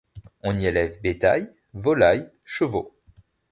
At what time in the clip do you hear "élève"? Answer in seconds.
0.65-0.99